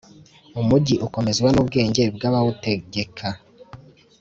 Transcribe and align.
umugi 0.61 0.95
ukomezwa 1.05 1.49
n’ubwenge 1.51 2.03
bw’abawutegeka 2.15 3.27